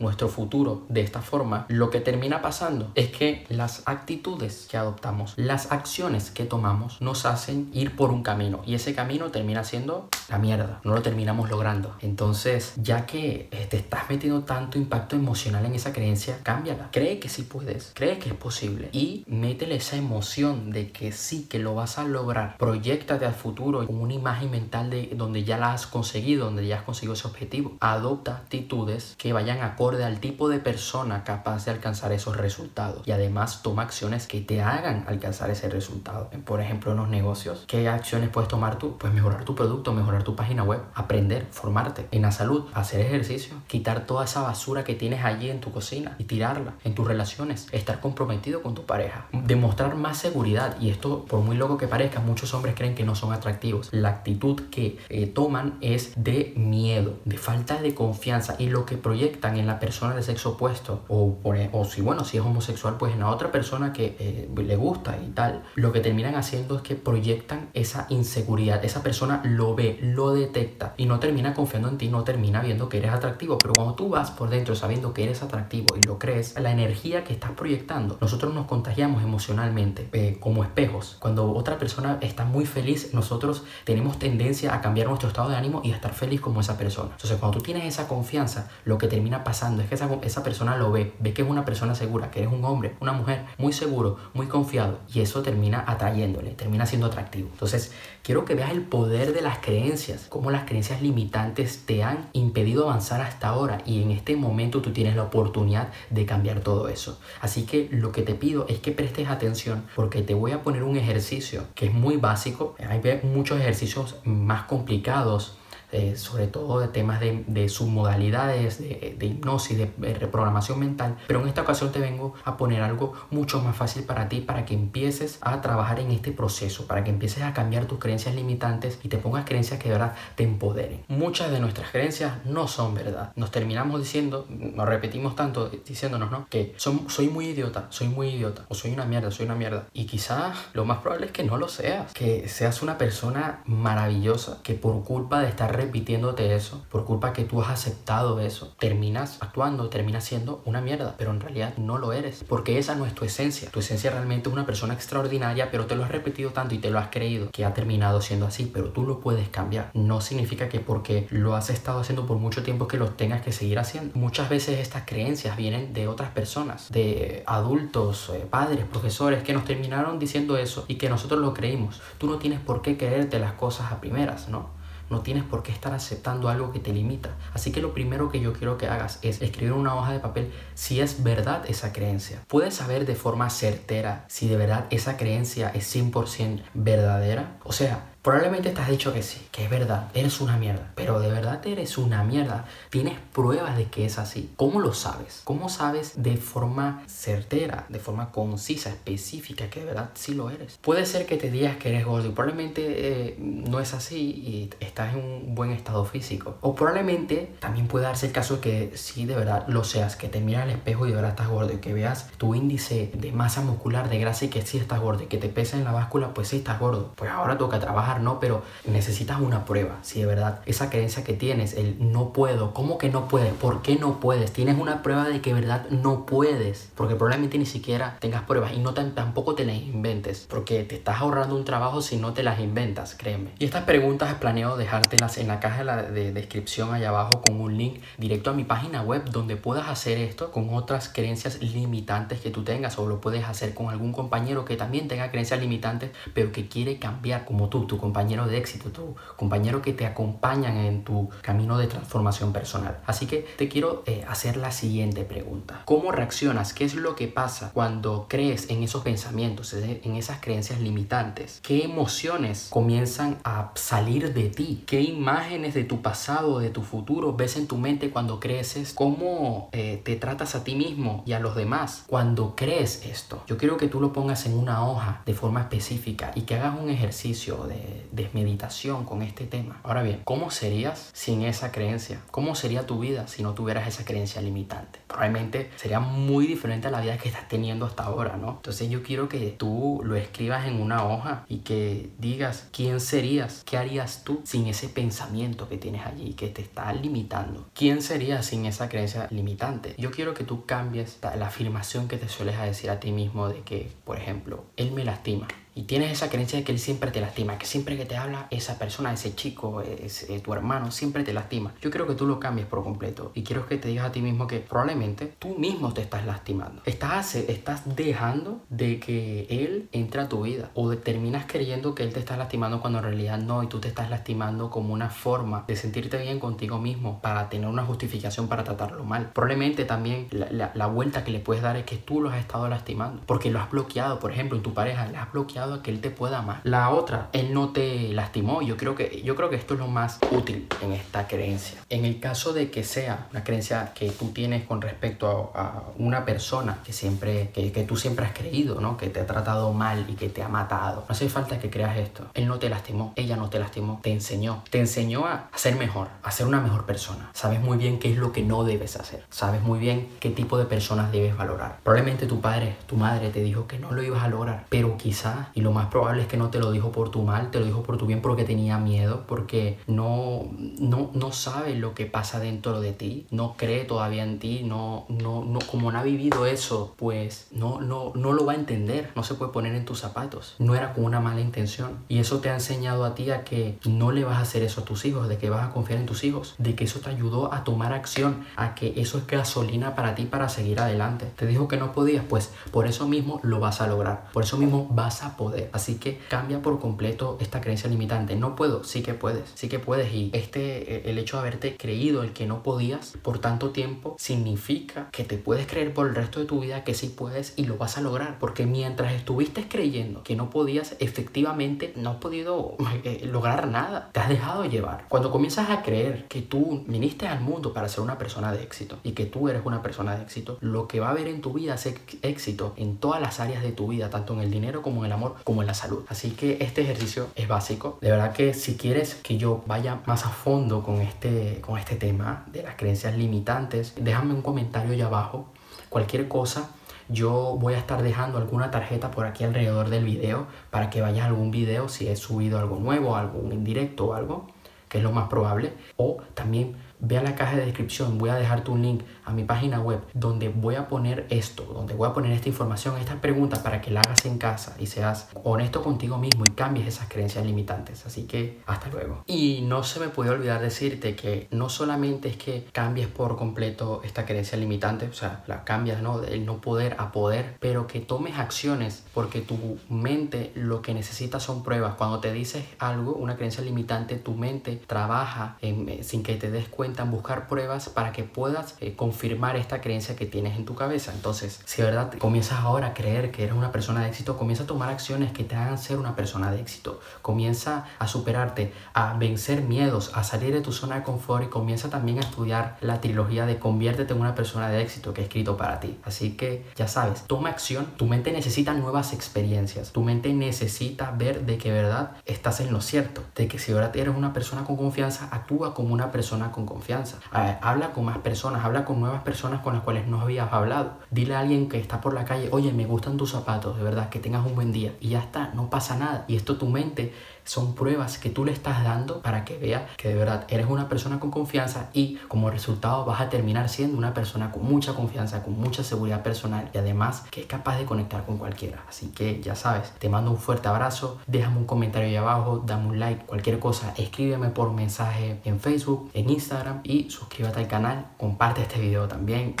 nuestro 0.00 0.28
futuro 0.28 0.86
de 0.88 1.00
esta 1.00 1.20
forma, 1.20 1.66
lo 1.68 1.90
que 1.90 2.00
termina 2.00 2.42
pasando 2.42 2.90
es 2.94 3.10
que 3.10 3.46
las 3.48 3.82
actitudes 3.86 4.66
que 4.70 4.76
adoptamos, 4.76 5.34
las 5.36 5.72
acciones 5.72 6.30
que 6.30 6.44
tomamos 6.44 7.00
nos 7.00 7.26
hacen 7.26 7.70
ir 7.72 7.96
por 7.96 8.10
un 8.10 8.22
camino 8.22 8.62
y 8.66 8.74
ese 8.74 8.94
camino 8.94 9.30
termina 9.30 9.64
siendo 9.64 10.08
la 10.28 10.38
mierda, 10.38 10.80
no 10.84 10.94
lo 10.94 11.02
terminamos 11.02 11.50
logrando. 11.50 11.96
Entonces, 12.00 12.74
ya 12.76 13.06
que 13.06 13.48
eh, 13.50 13.66
te 13.68 13.76
estás 13.78 14.08
metiendo 14.08 14.42
tanto 14.42 14.78
impacto 14.78 15.16
emocional 15.16 15.64
en 15.64 15.74
esa 15.74 15.92
creencia, 15.92 16.38
cámbiala. 16.42 16.88
Cree 16.92 17.18
que 17.18 17.28
sí 17.28 17.42
puedes, 17.42 17.92
cree 17.94 18.18
que 18.18 18.30
es 18.30 18.34
posible 18.34 18.88
y 18.92 19.24
métele 19.26 19.76
esa 19.76 19.96
emoción 19.96 20.70
de 20.70 20.90
que 20.92 21.12
sí, 21.12 21.46
que 21.48 21.58
lo 21.58 21.74
vas 21.74 21.98
a 21.98 22.04
lograr. 22.04 22.56
Proyectate 22.58 23.24
al 23.24 23.34
futuro 23.34 23.86
con 23.86 24.00
una 24.00 24.14
imagen 24.14 24.50
mental 24.50 24.90
de 24.90 25.10
donde 25.14 25.44
ya 25.44 25.58
la 25.58 25.72
has 25.72 25.86
conseguido, 25.86 26.46
donde 26.46 26.66
ya 26.66 26.78
has 26.78 26.82
conseguido 26.82 27.14
ese 27.14 27.26
objetivo. 27.26 27.76
Adopta 27.80 28.36
actitudes 28.36 29.14
que 29.18 29.27
vayan 29.32 29.62
acorde 29.62 30.04
al 30.04 30.20
tipo 30.20 30.48
de 30.48 30.58
persona 30.58 31.24
capaz 31.24 31.64
de 31.64 31.72
alcanzar 31.72 32.12
esos 32.12 32.36
resultados. 32.36 33.02
Y 33.06 33.12
además 33.12 33.62
toma 33.62 33.82
acciones 33.82 34.26
que 34.26 34.40
te 34.40 34.62
hagan 34.62 35.04
alcanzar 35.08 35.50
ese 35.50 35.68
resultado. 35.68 36.30
Por 36.44 36.60
ejemplo, 36.60 36.92
en 36.92 36.98
los 36.98 37.08
negocios, 37.08 37.64
¿qué 37.66 37.88
acciones 37.88 38.30
puedes 38.30 38.48
tomar 38.48 38.78
tú? 38.78 38.96
Pues 38.98 39.12
mejorar 39.12 39.44
tu 39.44 39.54
producto, 39.54 39.92
mejorar 39.92 40.22
tu 40.22 40.36
página 40.36 40.62
web, 40.64 40.80
aprender, 40.94 41.46
formarte. 41.50 42.06
En 42.10 42.22
la 42.22 42.32
salud, 42.32 42.66
hacer 42.74 43.00
ejercicio, 43.00 43.54
quitar 43.66 44.06
toda 44.06 44.24
esa 44.24 44.42
basura 44.42 44.84
que 44.84 44.94
tienes 44.94 45.24
allí 45.24 45.50
en 45.50 45.60
tu 45.60 45.72
cocina 45.72 46.16
y 46.18 46.24
tirarla. 46.24 46.74
En 46.84 46.94
tus 46.94 47.06
relaciones, 47.06 47.66
estar 47.72 48.00
comprometido 48.00 48.62
con 48.62 48.74
tu 48.74 48.84
pareja. 48.86 49.26
Demostrar 49.32 49.94
más 49.96 50.18
seguridad. 50.18 50.76
Y 50.80 50.90
esto, 50.90 51.24
por 51.24 51.40
muy 51.40 51.56
loco 51.56 51.78
que 51.78 51.88
parezca, 51.88 52.20
muchos 52.20 52.54
hombres 52.54 52.74
creen 52.76 52.94
que 52.94 53.04
no 53.04 53.14
son 53.14 53.32
atractivos. 53.32 53.88
La 53.92 54.08
actitud 54.08 54.62
que 54.70 54.98
eh, 55.08 55.26
toman 55.26 55.78
es 55.80 56.12
de 56.16 56.52
miedo, 56.56 57.18
de 57.24 57.38
falta 57.38 57.80
de 57.80 57.94
confianza. 57.94 58.56
Y 58.58 58.68
lo 58.68 58.86
que 58.86 58.96
proyectan 58.96 59.17
en 59.22 59.66
la 59.66 59.78
persona 59.80 60.14
de 60.14 60.22
sexo 60.22 60.50
opuesto, 60.50 61.04
o, 61.08 61.38
e, 61.54 61.70
o 61.72 61.84
si 61.84 62.00
bueno, 62.00 62.24
si 62.24 62.36
es 62.36 62.42
homosexual, 62.42 62.96
pues 62.98 63.12
en 63.12 63.20
la 63.20 63.30
otra 63.30 63.50
persona 63.50 63.92
que 63.92 64.16
eh, 64.18 64.48
le 64.56 64.76
gusta 64.76 65.18
y 65.24 65.30
tal, 65.30 65.62
lo 65.74 65.92
que 65.92 66.00
terminan 66.00 66.34
haciendo 66.34 66.76
es 66.76 66.82
que 66.82 66.94
proyectan 66.94 67.70
esa 67.74 68.06
inseguridad. 68.10 68.84
Esa 68.84 69.02
persona 69.02 69.42
lo 69.44 69.74
ve, 69.74 69.98
lo 70.02 70.32
detecta 70.32 70.94
y 70.96 71.06
no 71.06 71.18
termina 71.18 71.54
confiando 71.54 71.88
en 71.88 71.98
ti, 71.98 72.08
no 72.08 72.24
termina 72.24 72.60
viendo 72.60 72.88
que 72.88 72.98
eres 72.98 73.12
atractivo. 73.12 73.58
Pero 73.58 73.74
cuando 73.74 73.94
tú 73.94 74.08
vas 74.08 74.30
por 74.30 74.50
dentro 74.50 74.74
sabiendo 74.74 75.12
que 75.12 75.24
eres 75.24 75.42
atractivo 75.42 75.96
y 75.96 76.06
lo 76.06 76.18
crees, 76.18 76.58
la 76.58 76.70
energía 76.70 77.24
que 77.24 77.32
estás 77.32 77.52
proyectando, 77.52 78.18
nosotros 78.20 78.54
nos 78.54 78.66
contagiamos 78.66 79.22
emocionalmente 79.22 80.08
eh, 80.12 80.36
como 80.40 80.62
espejos. 80.62 81.16
Cuando 81.18 81.52
otra 81.52 81.78
persona 81.78 82.18
está 82.20 82.44
muy 82.44 82.66
feliz, 82.66 83.14
nosotros 83.14 83.64
tenemos 83.84 84.18
tendencia 84.18 84.74
a 84.74 84.80
cambiar 84.80 85.08
nuestro 85.08 85.28
estado 85.28 85.50
de 85.50 85.56
ánimo 85.56 85.80
y 85.84 85.92
a 85.92 85.94
estar 85.96 86.12
feliz 86.12 86.40
como 86.40 86.60
esa 86.60 86.76
persona. 86.76 87.10
Entonces, 87.12 87.38
cuando 87.38 87.58
tú 87.58 87.64
tienes 87.64 87.84
esa 87.84 88.08
confianza, 88.08 88.68
lo 88.84 88.98
termina 89.08 89.44
pasando 89.44 89.82
es 89.82 89.88
que 89.88 89.94
esa, 89.94 90.08
esa 90.22 90.42
persona 90.42 90.76
lo 90.76 90.92
ve, 90.92 91.14
ve 91.18 91.32
que 91.32 91.42
es 91.42 91.48
una 91.48 91.64
persona 91.64 91.94
segura, 91.94 92.30
que 92.30 92.40
eres 92.40 92.52
un 92.52 92.64
hombre, 92.64 92.96
una 93.00 93.12
mujer 93.12 93.44
muy 93.58 93.72
seguro, 93.72 94.16
muy 94.34 94.46
confiado 94.46 95.00
y 95.12 95.20
eso 95.20 95.42
termina 95.42 95.84
atrayéndole, 95.86 96.50
termina 96.50 96.86
siendo 96.86 97.06
atractivo. 97.06 97.48
Entonces, 97.52 97.92
quiero 98.22 98.44
que 98.44 98.54
veas 98.54 98.70
el 98.70 98.82
poder 98.82 99.32
de 99.32 99.42
las 99.42 99.58
creencias, 99.58 100.26
cómo 100.28 100.50
las 100.50 100.64
creencias 100.64 101.02
limitantes 101.02 101.84
te 101.86 102.02
han 102.02 102.28
impedido 102.32 102.84
avanzar 102.88 103.20
hasta 103.20 103.48
ahora 103.48 103.78
y 103.84 104.02
en 104.02 104.10
este 104.10 104.36
momento 104.36 104.82
tú 104.82 104.92
tienes 104.92 105.16
la 105.16 105.24
oportunidad 105.24 105.88
de 106.10 106.26
cambiar 106.26 106.60
todo 106.60 106.88
eso. 106.88 107.18
Así 107.40 107.64
que 107.64 107.88
lo 107.90 108.12
que 108.12 108.22
te 108.22 108.34
pido 108.34 108.66
es 108.68 108.78
que 108.78 108.92
prestes 108.92 109.28
atención 109.28 109.84
porque 109.94 110.22
te 110.22 110.34
voy 110.34 110.52
a 110.52 110.62
poner 110.62 110.82
un 110.82 110.96
ejercicio 110.96 111.64
que 111.74 111.86
es 111.86 111.94
muy 111.94 112.16
básico. 112.16 112.76
Hay 112.88 113.00
muchos 113.22 113.60
ejercicios 113.60 114.16
más 114.24 114.62
complicados 114.62 115.57
eh, 115.90 116.16
sobre 116.16 116.46
todo 116.46 116.80
de 116.80 116.88
temas 116.88 117.20
de, 117.20 117.44
de 117.46 117.68
submodalidades, 117.68 118.78
de, 118.78 119.16
de 119.18 119.26
hipnosis, 119.26 119.78
de, 119.78 120.14
reprogramación 120.18 120.78
mental, 120.78 121.16
pero 121.26 121.40
en 121.40 121.48
esta 121.48 121.62
ocasión 121.62 121.92
te 121.92 121.98
vengo 121.98 122.34
a 122.44 122.56
poner 122.56 122.82
algo 122.82 123.14
mucho 123.30 123.60
más 123.60 123.76
fácil 123.76 124.04
para 124.04 124.28
ti, 124.28 124.40
para 124.40 124.64
que 124.64 124.74
empieces 124.74 125.38
a 125.40 125.60
trabajar 125.60 126.00
en 126.00 126.10
este 126.10 126.32
proceso, 126.32 126.86
para 126.86 127.04
que 127.04 127.10
empieces 127.10 127.42
a 127.42 127.54
cambiar 127.54 127.86
tus 127.86 127.98
creencias 127.98 128.34
limitantes 128.34 128.98
y 129.02 129.08
te 129.08 129.18
pongas 129.18 129.44
creencias 129.46 129.78
que 129.80 129.88
de 129.88 129.94
verdad 129.94 130.14
te 130.34 130.44
empoderen. 130.44 131.04
Muchas 131.08 131.50
de 131.50 131.60
nuestras 131.60 131.90
creencias 131.90 132.44
no 132.44 132.68
son 132.68 132.94
verdad. 132.94 133.32
Nos 133.36 133.50
terminamos 133.50 134.00
diciendo, 134.00 134.46
nos 134.48 134.86
repetimos 134.86 135.36
tanto 135.36 135.68
diciéndonos, 135.68 136.30
¿no? 136.30 136.46
Que 136.50 136.74
son, 136.76 137.08
soy 137.08 137.28
muy 137.28 137.48
idiota, 137.48 137.86
soy 137.90 138.08
muy 138.08 138.28
idiota, 138.28 138.64
o 138.68 138.74
soy 138.74 138.92
una 138.92 139.04
mierda, 139.04 139.30
soy 139.30 139.46
una 139.46 139.54
mierda. 139.54 139.86
Y 139.92 140.04
quizás 140.06 140.56
lo 140.72 140.84
más 140.84 140.98
probable 140.98 141.26
es 141.26 141.32
que 141.32 141.44
no 141.44 141.56
lo 141.56 141.68
seas, 141.68 142.12
que 142.12 142.48
seas 142.48 142.82
una 142.82 142.98
persona 142.98 143.62
maravillosa, 143.64 144.58
que 144.62 144.74
por 144.74 145.02
culpa 145.04 145.40
de 145.40 145.48
estar 145.48 145.77
repitiéndote 145.78 146.54
eso, 146.54 146.84
por 146.90 147.04
culpa 147.04 147.32
que 147.32 147.44
tú 147.44 147.62
has 147.62 147.70
aceptado 147.70 148.40
eso, 148.40 148.74
terminas 148.78 149.38
actuando, 149.40 149.88
terminas 149.88 150.24
siendo 150.24 150.60
una 150.64 150.80
mierda, 150.80 151.14
pero 151.16 151.30
en 151.30 151.40
realidad 151.40 151.74
no 151.78 151.98
lo 151.98 152.12
eres, 152.12 152.44
porque 152.46 152.78
esa 152.78 152.94
no 152.94 153.06
es 153.06 153.14
tu 153.14 153.24
esencia. 153.24 153.70
Tu 153.70 153.80
esencia 153.80 154.10
realmente 154.10 154.48
es 154.48 154.52
una 154.52 154.66
persona 154.66 154.94
extraordinaria, 154.94 155.70
pero 155.70 155.86
te 155.86 155.96
lo 155.96 156.04
has 156.04 156.10
repetido 156.10 156.50
tanto 156.50 156.74
y 156.74 156.78
te 156.78 156.90
lo 156.90 156.98
has 156.98 157.08
creído 157.08 157.50
que 157.50 157.64
ha 157.64 157.74
terminado 157.74 158.20
siendo 158.20 158.46
así, 158.46 158.70
pero 158.72 158.90
tú 158.90 159.04
lo 159.04 159.20
puedes 159.20 159.48
cambiar. 159.48 159.90
No 159.94 160.20
significa 160.20 160.68
que 160.68 160.80
porque 160.80 161.26
lo 161.30 161.54
has 161.54 161.70
estado 161.70 162.00
haciendo 162.00 162.26
por 162.26 162.38
mucho 162.38 162.62
tiempo 162.62 162.88
que 162.88 162.96
lo 162.96 163.10
tengas 163.10 163.42
que 163.42 163.52
seguir 163.52 163.78
haciendo. 163.78 164.18
Muchas 164.18 164.48
veces 164.48 164.80
estas 164.80 165.04
creencias 165.06 165.56
vienen 165.56 165.92
de 165.94 166.08
otras 166.08 166.30
personas, 166.30 166.90
de 166.90 167.42
adultos, 167.46 168.30
eh, 168.34 168.46
padres, 168.48 168.84
profesores 168.84 169.42
que 169.42 169.52
nos 169.52 169.64
terminaron 169.64 170.18
diciendo 170.18 170.56
eso 170.56 170.84
y 170.88 170.96
que 170.96 171.08
nosotros 171.08 171.40
lo 171.40 171.54
creímos. 171.54 172.00
Tú 172.18 172.26
no 172.26 172.38
tienes 172.38 172.60
por 172.60 172.82
qué 172.82 172.96
creerte 172.96 173.38
las 173.38 173.52
cosas 173.52 173.92
a 173.92 174.00
primeras, 174.00 174.48
¿no? 174.48 174.77
No 175.10 175.20
tienes 175.20 175.44
por 175.44 175.62
qué 175.62 175.72
estar 175.72 175.94
aceptando 175.94 176.48
algo 176.48 176.72
que 176.72 176.80
te 176.80 176.92
limita. 176.92 177.36
Así 177.54 177.72
que 177.72 177.80
lo 177.80 177.94
primero 177.94 178.30
que 178.30 178.40
yo 178.40 178.52
quiero 178.52 178.78
que 178.78 178.88
hagas 178.88 179.18
es 179.22 179.40
escribir 179.42 179.72
una 179.72 179.94
hoja 179.94 180.12
de 180.12 180.20
papel 180.20 180.52
si 180.74 181.00
es 181.00 181.22
verdad 181.22 181.64
esa 181.68 181.92
creencia. 181.92 182.42
Puedes 182.48 182.74
saber 182.74 183.06
de 183.06 183.14
forma 183.14 183.50
certera 183.50 184.24
si 184.28 184.48
de 184.48 184.56
verdad 184.56 184.86
esa 184.90 185.16
creencia 185.16 185.70
es 185.70 185.94
100% 185.94 186.62
verdadera. 186.74 187.56
O 187.64 187.72
sea, 187.72 188.12
Probablemente 188.28 188.72
te 188.72 188.82
has 188.82 188.90
dicho 188.90 189.14
que 189.14 189.22
sí, 189.22 189.40
que 189.50 189.64
es 189.64 189.70
verdad, 189.70 190.08
eres 190.12 190.42
una 190.42 190.58
mierda, 190.58 190.92
pero 190.94 191.18
de 191.18 191.30
verdad 191.30 191.66
eres 191.66 191.96
una 191.96 192.24
mierda. 192.24 192.66
Tienes 192.90 193.18
pruebas 193.32 193.78
de 193.78 193.86
que 193.86 194.04
es 194.04 194.18
así. 194.18 194.52
¿Cómo 194.56 194.80
lo 194.80 194.92
sabes? 194.92 195.40
¿Cómo 195.44 195.70
sabes 195.70 196.12
de 196.22 196.36
forma 196.36 197.02
certera, 197.06 197.86
de 197.88 197.98
forma 197.98 198.30
concisa, 198.30 198.90
específica, 198.90 199.70
que 199.70 199.80
de 199.80 199.86
verdad 199.86 200.10
sí 200.12 200.34
lo 200.34 200.50
eres? 200.50 200.76
Puede 200.82 201.06
ser 201.06 201.24
que 201.24 201.38
te 201.38 201.50
digas 201.50 201.78
que 201.78 201.88
eres 201.88 202.04
gordo 202.04 202.28
y 202.28 202.32
probablemente 202.32 202.82
eh, 203.30 203.36
no 203.38 203.80
es 203.80 203.94
así 203.94 204.18
y 204.18 204.70
estás 204.78 205.14
en 205.14 205.20
un 205.20 205.54
buen 205.54 205.70
estado 205.70 206.04
físico. 206.04 206.58
O 206.60 206.74
probablemente 206.74 207.54
también 207.60 207.88
puede 207.88 208.04
darse 208.04 208.26
el 208.26 208.32
caso 208.32 208.60
que 208.60 208.92
sí 208.94 209.24
de 209.24 209.36
verdad 209.36 209.66
lo 209.68 209.84
seas, 209.84 210.16
que 210.16 210.28
te 210.28 210.40
miras 210.40 210.64
al 210.64 210.70
espejo 210.72 211.06
y 211.06 211.08
de 211.08 211.14
verdad 211.14 211.30
estás 211.30 211.48
gordo 211.48 211.72
y 211.72 211.78
que 211.78 211.94
veas 211.94 212.28
tu 212.36 212.54
índice 212.54 213.10
de 213.14 213.32
masa 213.32 213.62
muscular, 213.62 214.10
de 214.10 214.18
grasa 214.18 214.44
y 214.44 214.48
que 214.48 214.60
sí 214.66 214.76
estás 214.76 215.00
gordo 215.00 215.22
y 215.22 215.28
que 215.28 215.38
te 215.38 215.48
pesa 215.48 215.78
en 215.78 215.84
la 215.84 215.92
báscula, 215.92 216.34
pues 216.34 216.48
sí 216.48 216.58
estás 216.58 216.78
gordo. 216.78 217.14
Pues 217.16 217.30
ahora 217.30 217.56
toca 217.56 217.80
trabajar 217.80 218.17
no, 218.18 218.40
pero 218.40 218.62
necesitas 218.84 219.40
una 219.40 219.64
prueba, 219.64 219.98
si 220.02 220.20
de 220.20 220.26
verdad 220.26 220.60
esa 220.66 220.90
creencia 220.90 221.24
que 221.24 221.34
tienes, 221.34 221.74
el 221.74 221.96
no 222.12 222.32
puedo, 222.32 222.74
¿cómo 222.74 222.98
que 222.98 223.08
no 223.08 223.28
puedes? 223.28 223.52
¿Por 223.52 223.82
qué 223.82 223.96
no 223.96 224.20
puedes? 224.20 224.52
Tienes 224.52 224.78
una 224.78 225.02
prueba 225.02 225.24
de 225.28 225.40
que 225.40 225.54
de 225.54 225.60
verdad 225.60 225.88
no 225.90 226.26
puedes, 226.26 226.90
porque 226.94 227.14
probablemente 227.14 227.58
ni 227.58 227.66
siquiera 227.66 228.16
tengas 228.20 228.42
pruebas 228.42 228.72
y 228.72 228.78
no 228.78 228.94
tampoco 228.94 229.54
te 229.54 229.64
las 229.64 229.76
inventes, 229.76 230.46
porque 230.48 230.84
te 230.84 230.96
estás 230.96 231.20
ahorrando 231.20 231.56
un 231.56 231.64
trabajo 231.64 232.02
si 232.02 232.16
no 232.16 232.32
te 232.32 232.42
las 232.42 232.60
inventas, 232.60 233.14
créeme. 233.14 233.50
Y 233.58 233.64
estas 233.64 233.84
preguntas 233.84 234.34
planeo 234.34 234.76
dejártelas 234.76 235.38
en 235.38 235.48
la 235.48 235.60
caja 235.60 236.02
de 236.02 236.32
descripción 236.32 236.94
allá 236.94 237.08
abajo 237.08 237.42
con 237.46 237.60
un 237.60 237.76
link 237.76 238.00
directo 238.16 238.50
a 238.50 238.52
mi 238.52 238.64
página 238.64 239.02
web 239.02 239.24
donde 239.30 239.56
puedas 239.56 239.88
hacer 239.88 240.18
esto 240.18 240.50
con 240.50 240.74
otras 240.74 241.08
creencias 241.08 241.60
limitantes 241.62 242.40
que 242.40 242.50
tú 242.50 242.64
tengas 242.64 242.98
o 242.98 243.06
lo 243.06 243.20
puedes 243.20 243.44
hacer 243.44 243.74
con 243.74 243.88
algún 243.88 244.12
compañero 244.12 244.64
que 244.64 244.76
también 244.76 245.08
tenga 245.08 245.30
creencias 245.30 245.60
limitantes 245.60 246.10
pero 246.34 246.52
que 246.52 246.68
quiere 246.68 246.98
cambiar 246.98 247.44
como 247.44 247.68
tú, 247.68 247.86
compañero 247.98 248.46
de 248.46 248.58
éxito, 248.58 248.90
tu 248.90 249.14
compañero 249.36 249.82
que 249.82 249.92
te 249.92 250.06
acompañan 250.06 250.76
en 250.76 251.04
tu 251.04 251.28
camino 251.42 251.78
de 251.78 251.86
transformación 251.86 252.52
personal. 252.52 252.98
Así 253.06 253.26
que 253.26 253.46
te 253.56 253.68
quiero 253.68 254.02
eh, 254.06 254.24
hacer 254.28 254.56
la 254.56 254.70
siguiente 254.70 255.24
pregunta. 255.24 255.82
¿Cómo 255.84 256.12
reaccionas? 256.12 256.72
¿Qué 256.72 256.84
es 256.84 256.94
lo 256.94 257.14
que 257.14 257.28
pasa 257.28 257.70
cuando 257.74 258.26
crees 258.28 258.70
en 258.70 258.82
esos 258.82 259.02
pensamientos, 259.02 259.72
en 259.74 260.16
esas 260.16 260.40
creencias 260.40 260.80
limitantes? 260.80 261.60
¿Qué 261.62 261.84
emociones 261.84 262.68
comienzan 262.70 263.38
a 263.44 263.72
salir 263.74 264.32
de 264.32 264.48
ti? 264.48 264.84
¿Qué 264.86 265.00
imágenes 265.00 265.74
de 265.74 265.84
tu 265.84 266.02
pasado, 266.02 266.58
de 266.58 266.70
tu 266.70 266.82
futuro 266.82 267.34
ves 267.34 267.56
en 267.56 267.66
tu 267.66 267.76
mente 267.76 268.10
cuando 268.10 268.40
creces? 268.40 268.92
¿Cómo 268.94 269.68
eh, 269.72 270.00
te 270.04 270.16
tratas 270.16 270.54
a 270.54 270.64
ti 270.64 270.74
mismo 270.74 271.22
y 271.26 271.32
a 271.32 271.40
los 271.40 271.54
demás 271.54 272.04
cuando 272.06 272.54
crees 272.56 273.04
esto? 273.04 273.42
Yo 273.46 273.56
quiero 273.56 273.76
que 273.76 273.88
tú 273.88 274.00
lo 274.00 274.12
pongas 274.12 274.46
en 274.46 274.58
una 274.58 274.86
hoja 274.86 275.22
de 275.26 275.34
forma 275.34 275.60
específica 275.60 276.32
y 276.34 276.42
que 276.42 276.54
hagas 276.54 276.78
un 276.78 276.90
ejercicio 276.90 277.64
de 277.64 277.87
de, 278.12 278.28
meditación 278.32 279.04
con 279.04 279.22
este 279.22 279.46
tema. 279.46 279.80
Ahora 279.82 280.02
bien, 280.02 280.20
¿cómo 280.24 280.50
serías 280.50 281.10
sin 281.14 281.42
esa 281.42 281.72
creencia? 281.72 282.20
¿Cómo 282.30 282.54
sería 282.54 282.86
tu 282.86 282.98
vida 282.98 283.26
si 283.26 283.42
no 283.42 283.54
tuvieras 283.54 283.88
esa 283.88 284.04
creencia 284.04 284.42
limitante? 284.42 285.00
Probablemente 285.06 285.70
sería 285.76 285.98
muy 285.98 286.46
diferente 286.46 286.88
a 286.88 286.90
la 286.90 287.00
vida 287.00 287.16
que 287.16 287.28
estás 287.28 287.48
teniendo 287.48 287.86
hasta 287.86 288.04
ahora, 288.04 288.36
¿no? 288.36 288.50
Entonces 288.56 288.90
yo 288.90 289.02
quiero 289.02 289.28
que 289.28 289.50
tú 289.50 290.02
lo 290.04 290.14
escribas 290.14 290.66
en 290.66 290.80
una 290.80 291.04
hoja 291.04 291.44
y 291.48 291.58
que 291.58 292.10
digas 292.18 292.68
quién 292.70 293.00
serías, 293.00 293.62
qué 293.64 293.78
harías 293.78 294.24
tú 294.24 294.42
sin 294.44 294.66
ese 294.66 294.88
pensamiento 294.88 295.68
que 295.68 295.78
tienes 295.78 296.06
allí 296.06 296.34
que 296.34 296.48
te 296.48 296.62
está 296.62 296.92
limitando. 296.92 297.66
¿Quién 297.74 298.02
serías 298.02 298.46
sin 298.46 298.66
esa 298.66 298.88
creencia 298.88 299.26
limitante? 299.30 299.94
Yo 299.96 300.10
quiero 300.10 300.34
que 300.34 300.44
tú 300.44 300.66
cambies 300.66 301.18
la 301.22 301.46
afirmación 301.46 302.08
que 302.08 302.18
te 302.18 302.28
sueles 302.28 302.58
decir 302.66 302.90
a 302.90 303.00
ti 303.00 303.12
mismo 303.12 303.48
de 303.48 303.62
que, 303.62 303.90
por 304.04 304.18
ejemplo, 304.18 304.64
él 304.76 304.92
me 304.92 305.04
lastima 305.04 305.48
y 305.78 305.84
tienes 305.84 306.10
esa 306.10 306.28
creencia 306.28 306.58
de 306.58 306.64
que 306.64 306.72
él 306.72 306.80
siempre 306.80 307.12
te 307.12 307.20
lastima, 307.20 307.56
que 307.56 307.64
siempre 307.64 307.96
que 307.96 308.04
te 308.04 308.16
habla 308.16 308.48
esa 308.50 308.80
persona, 308.80 309.12
ese 309.12 309.36
chico, 309.36 309.80
es, 309.80 310.26
tu 310.42 310.52
hermano, 310.52 310.90
siempre 310.90 311.22
te 311.22 311.32
lastima. 311.32 311.72
Yo 311.80 311.92
quiero 311.92 312.04
que 312.08 312.14
tú 312.14 312.26
lo 312.26 312.40
cambies 312.40 312.66
por 312.66 312.82
completo 312.82 313.30
y 313.32 313.44
quiero 313.44 313.64
que 313.64 313.76
te 313.76 313.86
digas 313.86 314.06
a 314.06 314.10
ti 314.10 314.20
mismo 314.20 314.48
que 314.48 314.58
probablemente 314.58 315.32
tú 315.38 315.56
mismo 315.56 315.94
te 315.94 316.02
estás 316.02 316.26
lastimando. 316.26 316.82
Estás, 316.84 317.36
estás 317.36 317.94
dejando 317.94 318.60
de 318.70 318.98
que 318.98 319.46
él 319.50 319.88
entre 319.92 320.22
a 320.22 320.28
tu 320.28 320.42
vida 320.42 320.72
o 320.74 320.96
terminas 320.96 321.44
creyendo 321.46 321.94
que 321.94 322.02
él 322.02 322.12
te 322.12 322.18
está 322.18 322.36
lastimando 322.36 322.80
cuando 322.80 322.98
en 322.98 323.04
realidad 323.04 323.38
no 323.38 323.62
y 323.62 323.68
tú 323.68 323.78
te 323.78 323.86
estás 323.86 324.10
lastimando 324.10 324.70
como 324.70 324.92
una 324.92 325.10
forma 325.10 325.64
de 325.68 325.76
sentirte 325.76 326.20
bien 326.20 326.40
contigo 326.40 326.78
mismo 326.78 327.20
para 327.22 327.48
tener 327.48 327.68
una 327.68 327.84
justificación 327.84 328.48
para 328.48 328.64
tratarlo 328.64 329.04
mal. 329.04 329.30
Probablemente 329.32 329.84
también 329.84 330.26
la, 330.32 330.72
la 330.74 330.86
vuelta 330.88 331.22
que 331.22 331.30
le 331.30 331.38
puedes 331.38 331.62
dar 331.62 331.76
es 331.76 331.84
que 331.84 331.98
tú 331.98 332.20
lo 332.20 332.30
has 332.30 332.38
estado 332.38 332.68
lastimando 332.68 333.22
porque 333.26 333.52
lo 333.52 333.60
has 333.60 333.70
bloqueado, 333.70 334.18
por 334.18 334.32
ejemplo, 334.32 334.56
en 334.56 334.64
tu 334.64 334.74
pareja, 334.74 335.06
le 335.06 335.18
has 335.18 335.30
bloqueado 335.30 335.67
a 335.74 335.82
que 335.82 335.90
él 335.90 336.00
te 336.00 336.10
pueda 336.10 336.38
amar. 336.38 336.60
La 336.64 336.90
otra, 336.90 337.28
él 337.32 337.52
no 337.52 337.70
te 337.70 338.08
lastimó. 338.12 338.62
Yo 338.62 338.76
creo 338.76 338.94
que, 338.94 339.22
yo 339.22 339.36
creo 339.36 339.50
que 339.50 339.56
esto 339.56 339.74
es 339.74 339.80
lo 339.80 339.88
más 339.88 340.18
útil 340.30 340.68
en 340.82 340.92
esta 340.92 341.26
creencia. 341.26 341.78
En 341.88 342.04
el 342.04 342.20
caso 342.20 342.52
de 342.52 342.70
que 342.70 342.84
sea 342.84 343.26
una 343.30 343.44
creencia 343.44 343.92
que 343.94 344.10
tú 344.10 344.30
tienes 344.30 344.64
con 344.64 344.80
respecto 344.80 345.52
a, 345.54 345.84
una 345.98 346.24
persona 346.24 346.78
que 346.84 346.92
siempre, 346.92 347.50
que, 347.50 347.72
que, 347.72 347.84
tú 347.84 347.96
siempre 347.96 348.24
has 348.24 348.32
creído, 348.32 348.80
¿no? 348.80 348.96
Que 348.96 349.08
te 349.08 349.20
ha 349.20 349.26
tratado 349.26 349.72
mal 349.72 350.06
y 350.08 350.14
que 350.14 350.28
te 350.28 350.42
ha 350.42 350.48
matado. 350.48 351.04
No 351.08 351.12
hace 351.12 351.28
falta 351.28 351.58
que 351.58 351.70
creas 351.70 351.96
esto. 351.96 352.26
Él 352.34 352.46
no 352.46 352.58
te 352.58 352.68
lastimó, 352.68 353.12
ella 353.16 353.36
no 353.36 353.50
te 353.50 353.58
lastimó, 353.58 354.00
te 354.02 354.12
enseñó. 354.12 354.62
Te 354.70 354.78
enseñó 354.78 355.26
a 355.26 355.48
ser 355.54 355.76
mejor, 355.76 356.08
a 356.22 356.30
ser 356.30 356.46
una 356.46 356.60
mejor 356.60 356.86
persona. 356.86 357.30
Sabes 357.32 357.60
muy 357.60 357.76
bien 357.76 357.98
qué 357.98 358.12
es 358.12 358.18
lo 358.18 358.32
que 358.32 358.42
no 358.42 358.64
debes 358.64 358.96
hacer. 358.96 359.24
Sabes 359.30 359.62
muy 359.62 359.78
bien 359.78 360.08
qué 360.20 360.30
tipo 360.30 360.58
de 360.58 360.64
personas 360.64 361.12
debes 361.12 361.36
valorar. 361.36 361.78
Probablemente 361.82 362.26
tu 362.26 362.40
padre, 362.40 362.76
tu 362.86 362.96
madre 362.96 363.30
te 363.30 363.40
dijo 363.40 363.66
que 363.66 363.78
no 363.78 363.92
lo 363.92 364.02
ibas 364.02 364.22
a 364.22 364.28
lograr, 364.28 364.66
pero 364.68 364.96
quizá, 364.96 365.50
y 365.58 365.60
lo 365.60 365.72
más 365.72 365.88
probable 365.88 366.22
es 366.22 366.28
que 366.28 366.36
no 366.36 366.50
te 366.50 366.60
lo 366.60 366.70
dijo 366.70 366.92
por 366.92 367.10
tu 367.10 367.22
mal, 367.22 367.50
te 367.50 367.58
lo 367.58 367.66
dijo 367.66 367.82
por 367.82 367.98
tu 367.98 368.06
bien 368.06 368.22
porque 368.22 368.44
tenía 368.44 368.78
miedo, 368.78 369.24
porque 369.26 369.80
no, 369.88 370.44
no, 370.78 371.10
no 371.14 371.32
sabe 371.32 371.74
lo 371.74 371.94
que 371.94 372.06
pasa 372.06 372.38
dentro 372.38 372.80
de 372.80 372.92
ti, 372.92 373.26
no 373.32 373.56
cree 373.56 373.84
todavía 373.84 374.22
en 374.22 374.38
ti, 374.38 374.62
no, 374.62 375.04
no, 375.08 375.44
no, 375.44 375.58
como 375.68 375.90
no 375.90 375.98
ha 375.98 376.04
vivido 376.04 376.46
eso, 376.46 376.94
pues 376.96 377.48
no, 377.50 377.80
no, 377.80 378.12
no 378.14 378.34
lo 378.34 378.46
va 378.46 378.52
a 378.52 378.54
entender, 378.54 379.10
no 379.16 379.24
se 379.24 379.34
puede 379.34 379.50
poner 379.50 379.74
en 379.74 379.84
tus 379.84 379.98
zapatos. 379.98 380.54
No 380.60 380.76
era 380.76 380.92
con 380.92 381.02
una 381.02 381.18
mala 381.18 381.40
intención. 381.40 382.04
Y 382.08 382.20
eso 382.20 382.38
te 382.38 382.50
ha 382.50 382.54
enseñado 382.54 383.04
a 383.04 383.16
ti 383.16 383.32
a 383.32 383.42
que 383.42 383.80
no 383.84 384.12
le 384.12 384.22
vas 384.22 384.36
a 384.36 384.42
hacer 384.42 384.62
eso 384.62 384.82
a 384.82 384.84
tus 384.84 385.04
hijos, 385.06 385.28
de 385.28 385.38
que 385.38 385.50
vas 385.50 385.68
a 385.68 385.72
confiar 385.72 385.98
en 385.98 386.06
tus 386.06 386.22
hijos, 386.22 386.54
de 386.58 386.76
que 386.76 386.84
eso 386.84 387.00
te 387.00 387.10
ayudó 387.10 387.52
a 387.52 387.64
tomar 387.64 387.92
acción, 387.92 388.44
a 388.54 388.76
que 388.76 388.92
eso 389.00 389.18
es 389.18 389.26
gasolina 389.26 389.96
para 389.96 390.14
ti 390.14 390.24
para 390.24 390.48
seguir 390.48 390.78
adelante. 390.78 391.26
Te 391.34 391.46
dijo 391.46 391.66
que 391.66 391.78
no 391.78 391.90
podías, 391.90 392.24
pues 392.24 392.52
por 392.70 392.86
eso 392.86 393.08
mismo 393.08 393.40
lo 393.42 393.58
vas 393.58 393.80
a 393.80 393.88
lograr, 393.88 394.28
por 394.32 394.44
eso 394.44 394.56
mismo 394.56 394.86
vas 394.90 395.24
a 395.24 395.36
poder. 395.38 395.70
Así 395.72 395.94
que 395.94 396.18
cambia 396.28 396.60
por 396.60 396.78
completo 396.78 397.38
esta 397.40 397.62
creencia 397.62 397.88
limitante. 397.88 398.36
No 398.36 398.54
puedo, 398.56 398.84
sí 398.84 399.02
que 399.02 399.14
puedes, 399.14 399.50
sí 399.54 399.70
que 399.70 399.78
puedes. 399.78 400.12
Y 400.12 400.30
este, 400.34 400.96
eh, 400.96 401.02
el 401.06 401.16
hecho 401.16 401.36
de 401.36 401.40
haberte 401.40 401.76
creído 401.78 402.22
el 402.22 402.34
que 402.34 402.44
no 402.44 402.62
podías 402.62 403.14
por 403.22 403.38
tanto 403.38 403.70
tiempo 403.70 404.16
significa 404.18 405.08
que 405.12 405.24
te 405.24 405.38
puedes 405.38 405.66
creer 405.66 405.94
por 405.94 406.08
el 406.08 406.14
resto 406.14 406.40
de 406.40 406.46
tu 406.46 406.60
vida 406.60 406.84
que 406.84 406.92
sí 406.92 407.08
puedes 407.08 407.54
y 407.56 407.64
lo 407.64 407.78
vas 407.78 407.96
a 407.96 408.02
lograr. 408.02 408.38
Porque 408.38 408.66
mientras 408.66 409.14
estuviste 409.14 409.68
creyendo 409.68 410.22
que 410.22 410.36
no 410.36 410.50
podías, 410.50 410.96
efectivamente 410.98 411.94
no 411.96 412.10
has 412.10 412.16
podido 412.16 412.76
eh, 413.04 413.22
lograr 413.24 413.68
nada. 413.68 414.10
Te 414.12 414.20
has 414.20 414.28
dejado 414.28 414.64
llevar. 414.66 415.06
Cuando 415.08 415.30
comienzas 415.30 415.70
a 415.70 415.82
creer 415.82 416.26
que 416.28 416.42
tú 416.42 416.84
viniste 416.86 417.28
al 417.28 417.40
mundo 417.40 417.72
para 417.72 417.88
ser 417.88 418.00
una 418.00 418.18
persona 418.18 418.52
de 418.52 418.62
éxito 418.62 418.98
y 419.04 419.12
que 419.12 419.24
tú 419.24 419.48
eres 419.48 419.62
una 419.64 419.82
persona 419.82 420.16
de 420.16 420.22
éxito, 420.22 420.58
lo 420.60 420.88
que 420.88 420.98
va 421.00 421.08
a 421.08 421.10
haber 421.12 421.28
en 421.28 421.40
tu 421.40 421.52
vida 421.52 421.74
es 421.74 421.86
éxito 422.22 422.74
en 422.76 422.96
todas 422.96 423.20
las 423.20 423.38
áreas 423.38 423.62
de 423.62 423.72
tu 423.72 423.88
vida, 423.88 424.10
tanto 424.10 424.34
en 424.34 424.40
el 424.40 424.50
dinero 424.50 424.82
como 424.82 425.00
en 425.00 425.06
el 425.06 425.12
amor, 425.12 425.27
como 425.44 425.62
en 425.62 425.66
la 425.66 425.74
salud. 425.74 426.04
Así 426.08 426.30
que 426.30 426.58
este 426.60 426.82
ejercicio 426.82 427.28
es 427.34 427.48
básico. 427.48 427.98
De 428.00 428.10
verdad 428.10 428.32
que 428.32 428.54
si 428.54 428.76
quieres 428.76 429.14
que 429.14 429.36
yo 429.38 429.62
vaya 429.66 430.00
más 430.06 430.24
a 430.24 430.28
fondo 430.28 430.82
con 430.82 431.00
este, 431.00 431.60
con 431.60 431.78
este 431.78 431.96
tema 431.96 432.44
de 432.52 432.62
las 432.62 432.76
creencias 432.76 433.16
limitantes, 433.16 433.94
déjame 434.00 434.34
un 434.34 434.42
comentario 434.42 434.92
allá 434.92 435.06
abajo. 435.06 435.46
Cualquier 435.88 436.28
cosa 436.28 436.70
yo 437.08 437.56
voy 437.58 437.72
a 437.72 437.78
estar 437.78 438.02
dejando 438.02 438.36
alguna 438.36 438.70
tarjeta 438.70 439.10
por 439.10 439.24
aquí 439.24 439.42
alrededor 439.42 439.88
del 439.88 440.04
video 440.04 440.46
para 440.70 440.90
que 440.90 441.00
vayas 441.00 441.24
a 441.24 441.28
algún 441.28 441.50
video 441.50 441.88
si 441.88 442.06
he 442.06 442.16
subido 442.16 442.58
algo 442.58 442.76
nuevo, 442.76 443.16
algún 443.16 443.50
indirecto 443.52 444.08
o 444.08 444.14
algo, 444.14 444.46
que 444.90 444.98
es 444.98 445.04
lo 445.04 445.10
más 445.10 445.28
probable. 445.28 445.72
O 445.96 446.18
también 446.34 446.76
ve 447.00 447.18
a 447.18 447.22
la 447.22 447.34
caja 447.34 447.56
de 447.56 447.64
descripción, 447.64 448.18
voy 448.18 448.30
a 448.30 448.34
dejarte 448.34 448.70
un 448.70 448.82
link 448.82 449.02
a 449.24 449.32
mi 449.32 449.44
página 449.44 449.80
web 449.80 450.00
donde 450.14 450.48
voy 450.48 450.74
a 450.74 450.88
poner 450.88 451.26
esto, 451.30 451.64
donde 451.64 451.94
voy 451.94 452.08
a 452.08 452.12
poner 452.12 452.32
esta 452.32 452.48
información, 452.48 452.96
estas 452.98 453.16
preguntas 453.16 453.60
para 453.60 453.80
que 453.80 453.90
la 453.90 454.00
hagas 454.00 454.24
en 454.26 454.38
casa 454.38 454.76
y 454.78 454.86
seas 454.86 455.28
honesto 455.44 455.82
contigo 455.82 456.18
mismo 456.18 456.44
y 456.46 456.52
cambies 456.52 456.86
esas 456.86 457.08
creencias 457.08 457.44
limitantes. 457.44 458.06
Así 458.06 458.24
que 458.24 458.60
hasta 458.66 458.88
luego. 458.88 459.22
Y 459.26 459.62
no 459.62 459.82
se 459.82 460.00
me 460.00 460.08
puede 460.08 460.30
olvidar 460.30 460.60
decirte 460.60 461.14
que 461.14 461.48
no 461.50 461.68
solamente 461.68 462.28
es 462.28 462.36
que 462.36 462.66
cambies 462.72 463.08
por 463.08 463.36
completo 463.36 464.00
esta 464.04 464.24
creencia 464.24 464.58
limitante, 464.58 465.06
o 465.06 465.12
sea, 465.12 465.44
la 465.46 465.64
cambias, 465.64 466.02
¿no? 466.02 466.20
Del 466.20 466.44
no 466.44 466.60
poder 466.60 466.96
a 466.98 467.12
poder, 467.12 467.56
pero 467.60 467.86
que 467.86 468.00
tomes 468.00 468.38
acciones 468.38 469.04
porque 469.14 469.40
tu 469.40 469.78
mente 469.88 470.52
lo 470.54 470.82
que 470.82 470.94
necesita 470.94 471.40
son 471.40 471.62
pruebas. 471.62 471.94
Cuando 471.94 472.20
te 472.20 472.32
dices 472.32 472.64
algo, 472.78 473.12
una 473.12 473.36
creencia 473.36 473.62
limitante, 473.62 474.16
tu 474.16 474.34
mente 474.34 474.80
trabaja 474.86 475.56
eh, 475.60 476.00
sin 476.02 476.22
que 476.22 476.34
te 476.36 476.50
des 476.50 476.68
cuenta 476.68 476.87
en 476.96 477.10
buscar 477.10 477.46
pruebas 477.46 477.88
para 477.88 478.12
que 478.12 478.24
puedas 478.24 478.74
eh, 478.80 478.94
confirmar 478.96 479.56
esta 479.56 479.80
creencia 479.80 480.16
que 480.16 480.26
tienes 480.26 480.56
en 480.56 480.64
tu 480.64 480.74
cabeza. 480.74 481.12
Entonces, 481.12 481.60
si 481.64 481.82
de 481.82 481.88
verdad 481.88 482.12
comienzas 482.18 482.60
ahora 482.60 482.88
a 482.88 482.94
creer 482.94 483.30
que 483.30 483.44
eres 483.44 483.54
una 483.54 483.72
persona 483.72 484.02
de 484.02 484.08
éxito, 484.08 484.36
comienza 484.36 484.64
a 484.64 484.66
tomar 484.66 484.88
acciones 484.88 485.32
que 485.32 485.44
te 485.44 485.54
hagan 485.54 485.78
ser 485.78 485.98
una 485.98 486.16
persona 486.16 486.50
de 486.50 486.60
éxito. 486.60 487.00
Comienza 487.22 487.84
a 487.98 488.06
superarte, 488.08 488.72
a 488.94 489.14
vencer 489.14 489.62
miedos, 489.62 490.12
a 490.14 490.24
salir 490.24 490.52
de 490.52 490.60
tu 490.60 490.72
zona 490.72 490.96
de 490.96 491.02
confort 491.02 491.44
y 491.44 491.48
comienza 491.48 491.90
también 491.90 492.18
a 492.18 492.22
estudiar 492.22 492.76
la 492.80 493.00
trilogía 493.00 493.46
de 493.46 493.58
conviértete 493.58 494.12
en 494.12 494.20
una 494.20 494.34
persona 494.34 494.68
de 494.68 494.82
éxito 494.82 495.14
que 495.14 495.20
he 495.20 495.24
escrito 495.24 495.56
para 495.56 495.80
ti. 495.80 495.98
Así 496.04 496.36
que 496.36 496.64
ya 496.76 496.88
sabes, 496.88 497.22
toma 497.22 497.50
acción. 497.50 497.86
Tu 497.96 498.06
mente 498.06 498.32
necesita 498.32 498.72
nuevas 498.74 499.12
experiencias. 499.12 499.92
Tu 499.92 500.02
mente 500.02 500.32
necesita 500.32 501.10
ver 501.10 501.46
de 501.46 501.58
que 501.58 501.72
verdad 501.72 502.12
estás 502.26 502.60
en 502.60 502.72
lo 502.72 502.80
cierto. 502.80 503.22
De 503.34 503.48
que 503.48 503.58
si 503.58 503.72
verdad 503.72 503.96
eres 503.96 504.16
una 504.16 504.32
persona 504.32 504.64
con 504.64 504.76
confianza, 504.76 505.28
actúa 505.30 505.74
como 505.74 505.94
una 505.94 506.12
persona 506.12 506.52
con 506.52 506.66
confianza. 506.78 507.18
Habla 507.60 507.92
con 507.92 508.04
más 508.04 508.18
personas, 508.18 508.64
habla 508.64 508.84
con 508.84 509.00
nuevas 509.00 509.22
personas 509.22 509.62
con 509.62 509.74
las 509.74 509.82
cuales 509.82 510.06
no 510.06 510.20
habías 510.20 510.52
hablado. 510.52 510.92
Dile 511.10 511.34
a 511.34 511.40
alguien 511.40 511.68
que 511.68 511.78
está 511.80 512.00
por 512.00 512.14
la 512.14 512.24
calle, 512.24 512.48
oye, 512.52 512.72
me 512.72 512.86
gustan 512.86 513.16
tus 513.16 513.32
zapatos, 513.32 513.76
de 513.76 513.82
verdad, 513.82 514.08
que 514.10 514.20
tengas 514.20 514.46
un 514.46 514.54
buen 514.54 514.70
día. 514.70 514.94
Y 515.00 515.08
ya 515.10 515.18
está, 515.18 515.50
no 515.54 515.70
pasa 515.70 515.96
nada. 515.96 516.24
Y 516.28 516.36
esto 516.36 516.56
tu 516.56 516.66
mente 516.66 517.12
son 517.48 517.74
pruebas 517.74 518.18
que 518.18 518.28
tú 518.28 518.44
le 518.44 518.52
estás 518.52 518.84
dando 518.84 519.22
para 519.22 519.44
que 519.44 519.56
vea 519.56 519.88
que 519.96 520.08
de 520.08 520.14
verdad 520.14 520.44
eres 520.48 520.66
una 520.68 520.88
persona 520.88 521.18
con 521.18 521.30
confianza 521.30 521.88
y 521.94 522.16
como 522.28 522.50
resultado 522.50 523.06
vas 523.06 523.22
a 523.22 523.30
terminar 523.30 523.70
siendo 523.70 523.96
una 523.96 524.12
persona 524.12 524.52
con 524.52 524.64
mucha 524.64 524.94
confianza, 524.94 525.42
con 525.42 525.58
mucha 525.58 525.82
seguridad 525.82 526.22
personal 526.22 526.68
y 526.74 526.78
además 526.78 527.24
que 527.30 527.40
es 527.40 527.46
capaz 527.46 527.78
de 527.78 527.86
conectar 527.86 528.26
con 528.26 528.36
cualquiera. 528.36 528.84
Así 528.86 529.08
que 529.08 529.40
ya 529.40 529.54
sabes, 529.54 529.92
te 529.98 530.10
mando 530.10 530.30
un 530.30 530.36
fuerte 530.36 530.68
abrazo, 530.68 531.18
déjame 531.26 531.56
un 531.56 531.64
comentario 531.64 532.08
ahí 532.08 532.16
abajo, 532.16 532.62
dame 532.66 532.88
un 532.88 533.00
like, 533.00 533.24
cualquier 533.24 533.58
cosa, 533.58 533.94
escríbeme 533.96 534.50
por 534.50 534.70
mensaje 534.72 535.40
en 535.44 535.58
Facebook, 535.58 536.10
en 536.12 536.28
Instagram 536.28 536.80
y 536.84 537.08
suscríbete 537.08 537.60
al 537.60 537.68
canal, 537.68 538.06
comparte 538.18 538.60
este 538.60 538.78
video 538.78 539.08
también. 539.08 539.56